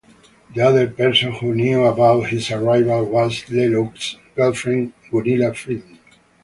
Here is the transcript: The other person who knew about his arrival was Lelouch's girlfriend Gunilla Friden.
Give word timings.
The 0.55 0.61
other 0.63 0.87
person 0.89 1.31
who 1.31 1.53
knew 1.53 1.83
about 1.83 2.29
his 2.29 2.49
arrival 2.49 3.03
was 3.05 3.43
Lelouch's 3.49 4.15
girlfriend 4.35 4.93
Gunilla 5.11 5.51
Friden. 5.51 5.99